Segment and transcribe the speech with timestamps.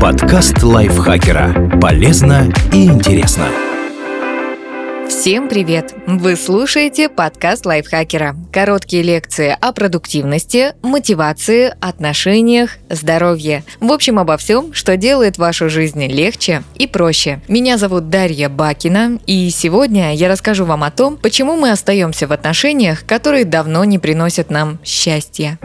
[0.00, 1.78] Подкаст лайфхакера.
[1.80, 3.46] Полезно и интересно.
[5.08, 5.94] Всем привет!
[6.06, 8.36] Вы слушаете подкаст лайфхакера.
[8.52, 13.64] Короткие лекции о продуктивности, мотивации, отношениях, здоровье.
[13.80, 17.40] В общем, обо всем, что делает вашу жизнь легче и проще.
[17.48, 22.32] Меня зовут Дарья Бакина, и сегодня я расскажу вам о том, почему мы остаемся в
[22.32, 25.58] отношениях, которые давно не приносят нам счастья.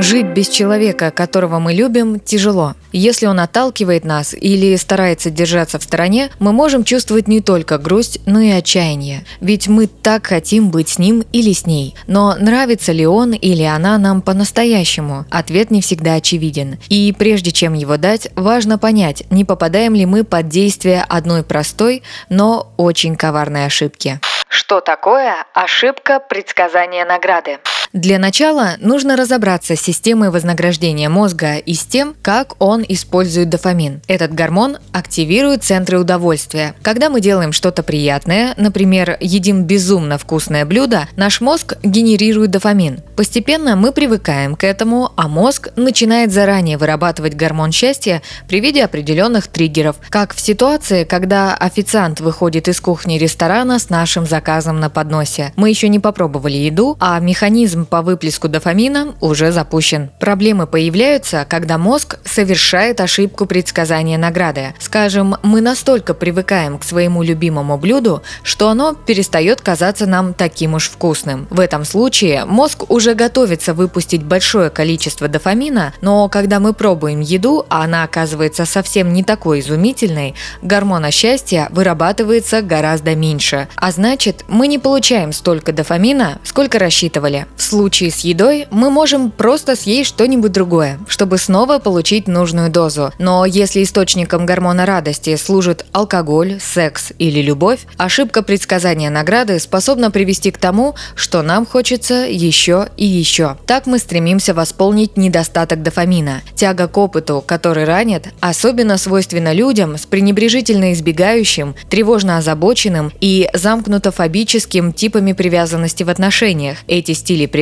[0.00, 2.74] Жить без человека, которого мы любим, тяжело.
[2.90, 8.18] Если он отталкивает нас или старается держаться в стороне, мы можем чувствовать не только грусть,
[8.24, 9.26] но и отчаяние.
[9.42, 11.94] Ведь мы так хотим быть с ним или с ней.
[12.06, 15.26] Но нравится ли он или она нам по-настоящему?
[15.30, 16.78] Ответ не всегда очевиден.
[16.88, 22.02] И прежде чем его дать, важно понять, не попадаем ли мы под действие одной простой,
[22.30, 24.18] но очень коварной ошибки.
[24.48, 27.58] Что такое ошибка предсказания награды?
[27.92, 34.00] Для начала нужно разобраться с системой вознаграждения мозга и с тем, как он использует дофамин.
[34.06, 36.76] Этот гормон активирует центры удовольствия.
[36.82, 43.00] Когда мы делаем что-то приятное, например, едим безумно вкусное блюдо, наш мозг генерирует дофамин.
[43.16, 49.48] Постепенно мы привыкаем к этому, а мозг начинает заранее вырабатывать гормон счастья при виде определенных
[49.48, 55.52] триггеров, как в ситуации, когда официант выходит из кухни ресторана с нашим заказом на подносе.
[55.56, 60.10] Мы еще не попробовали еду, а механизм механизм по выплеску дофамина уже запущен.
[60.18, 64.74] Проблемы появляются, когда мозг совершает ошибку предсказания награды.
[64.78, 70.88] Скажем, мы настолько привыкаем к своему любимому блюду, что оно перестает казаться нам таким уж
[70.88, 71.46] вкусным.
[71.50, 77.64] В этом случае мозг уже готовится выпустить большое количество дофамина, но когда мы пробуем еду,
[77.68, 83.68] а она оказывается совсем не такой изумительной, гормона счастья вырабатывается гораздо меньше.
[83.76, 87.46] А значит, мы не получаем столько дофамина, сколько рассчитывали.
[87.56, 93.12] В случае с едой мы можем просто съесть что-нибудь другое, чтобы снова получить нужную дозу.
[93.18, 100.50] Но если источником гормона радости служит алкоголь, секс или любовь, ошибка предсказания награды способна привести
[100.50, 103.56] к тому, что нам хочется еще и еще.
[103.66, 106.42] Так мы стремимся восполнить недостаток дофамина.
[106.56, 114.92] Тяга к опыту, который ранит, особенно свойственна людям с пренебрежительно избегающим, тревожно озабоченным и замкнуто-фобическим
[114.92, 116.78] типами привязанности в отношениях.
[116.88, 117.59] Эти стили привязанности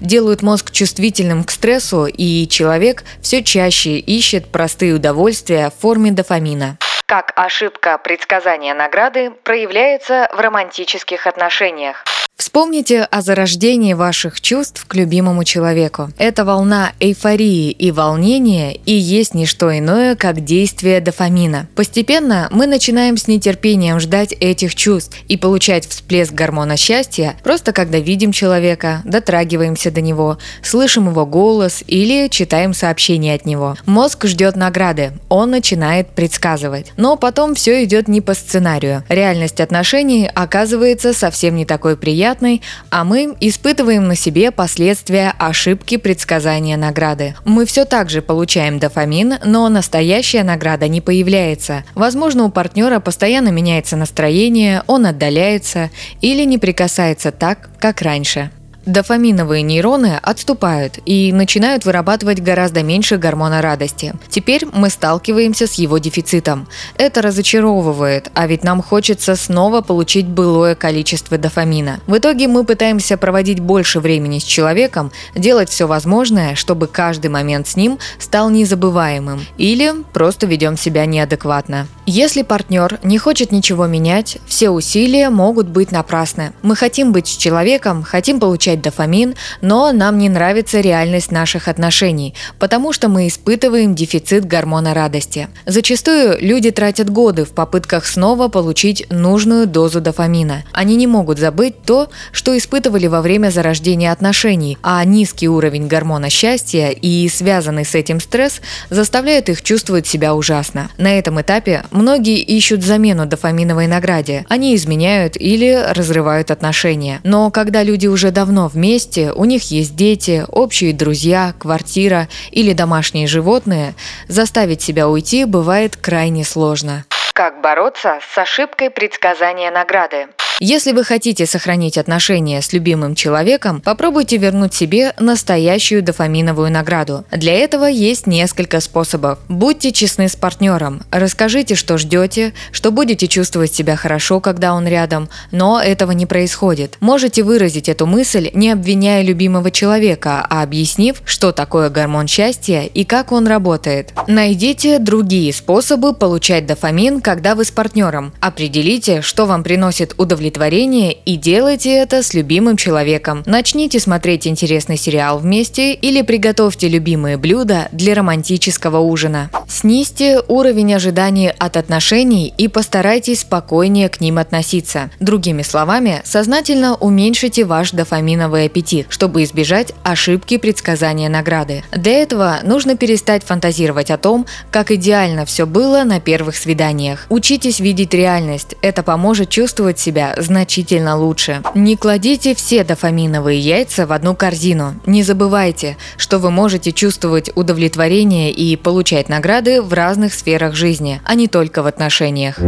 [0.00, 6.78] делают мозг чувствительным к стрессу, и человек все чаще ищет простые удовольствия в форме дофамина.
[7.06, 12.04] Как ошибка предсказания награды проявляется в романтических отношениях.
[12.36, 16.10] Вспомните о зарождении ваших чувств к любимому человеку.
[16.18, 21.66] Эта волна эйфории и волнения и есть не что иное, как действие дофамина.
[21.74, 27.98] Постепенно мы начинаем с нетерпением ждать этих чувств и получать всплеск гормона счастья просто когда
[27.98, 33.76] видим человека, дотрагиваемся до него, слышим его голос или читаем сообщения от него.
[33.86, 36.92] Мозг ждет награды, он начинает предсказывать.
[36.98, 39.04] Но потом все идет не по сценарию.
[39.08, 42.60] Реальность отношений оказывается совсем не такой приятной приятной,
[42.90, 47.36] а мы испытываем на себе последствия ошибки предсказания награды.
[47.44, 51.84] Мы все так же получаем дофамин, но настоящая награда не появляется.
[51.94, 58.50] Возможно, у партнера постоянно меняется настроение, он отдаляется или не прикасается так, как раньше.
[58.86, 64.14] Дофаминовые нейроны отступают и начинают вырабатывать гораздо меньше гормона радости.
[64.28, 66.68] Теперь мы сталкиваемся с его дефицитом.
[66.96, 71.98] Это разочаровывает, а ведь нам хочется снова получить былое количество дофамина.
[72.06, 77.66] В итоге мы пытаемся проводить больше времени с человеком, делать все возможное, чтобы каждый момент
[77.66, 81.88] с ним стал незабываемым, или просто ведем себя неадекватно.
[82.06, 86.52] Если партнер не хочет ничего менять, все усилия могут быть напрасны.
[86.62, 91.68] Мы хотим быть с человеком, хотим получать получать дофамин, но нам не нравится реальность наших
[91.68, 95.48] отношений, потому что мы испытываем дефицит гормона радости.
[95.66, 100.64] Зачастую люди тратят годы в попытках снова получить нужную дозу дофамина.
[100.72, 106.30] Они не могут забыть то, что испытывали во время зарождения отношений, а низкий уровень гормона
[106.30, 108.60] счастья и связанный с этим стресс
[108.90, 110.88] заставляют их чувствовать себя ужасно.
[110.98, 114.44] На этом этапе многие ищут замену дофаминовой награде.
[114.48, 117.20] Они изменяют или разрывают отношения.
[117.24, 118.30] Но когда люди уже
[118.68, 123.94] вместе, у них есть дети, общие друзья, квартира или домашние животные,
[124.28, 127.04] заставить себя уйти бывает крайне сложно.
[127.32, 130.28] Как бороться с ошибкой предсказания награды?
[130.58, 137.26] Если вы хотите сохранить отношения с любимым человеком, попробуйте вернуть себе настоящую дофаминовую награду.
[137.30, 139.38] Для этого есть несколько способов.
[139.50, 141.02] Будьте честны с партнером.
[141.10, 146.96] Расскажите, что ждете, что будете чувствовать себя хорошо, когда он рядом, но этого не происходит.
[147.00, 153.04] Можете выразить эту мысль, не обвиняя любимого человека, а объяснив, что такое гормон счастья и
[153.04, 154.14] как он работает.
[154.26, 158.32] Найдите другие способы получать дофамин, когда вы с партнером.
[158.40, 163.42] Определите, что вам приносит удовлетворение удовлетворение и делайте это с любимым человеком.
[163.46, 169.50] Начните смотреть интересный сериал вместе или приготовьте любимые блюда для романтического ужина.
[169.68, 175.10] Снизьте уровень ожиданий от отношений и постарайтесь спокойнее к ним относиться.
[175.18, 181.82] Другими словами, сознательно уменьшите ваш дофаминовый аппетит, чтобы избежать ошибки предсказания награды.
[181.90, 187.26] Для этого нужно перестать фантазировать о том, как идеально все было на первых свиданиях.
[187.30, 191.62] Учитесь видеть реальность, это поможет чувствовать себя значительно лучше.
[191.74, 194.94] Не кладите все дофаминовые яйца в одну корзину.
[195.06, 201.34] Не забывайте, что вы можете чувствовать удовлетворение и получать награды в разных сферах жизни, а
[201.34, 202.58] не только в отношениях.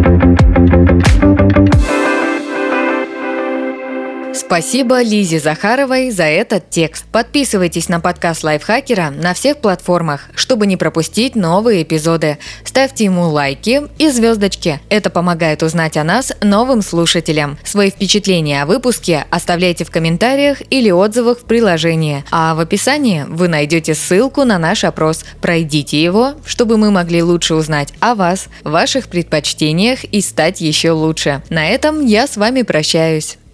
[4.38, 7.05] Спасибо Лизе Захаровой за этот текст.
[7.11, 12.38] Подписывайтесь на подкаст Лайфхакера на всех платформах, чтобы не пропустить новые эпизоды.
[12.62, 14.81] Ставьте ему лайки и звездочки.
[14.90, 17.58] Это помогает узнать о нас новым слушателям.
[17.64, 22.25] Свои впечатления о выпуске оставляйте в комментариях или отзывах в приложении.
[22.31, 25.25] А в описании вы найдете ссылку на наш опрос.
[25.40, 31.43] Пройдите его, чтобы мы могли лучше узнать о вас, ваших предпочтениях и стать еще лучше.
[31.50, 33.38] На этом я с вами прощаюсь.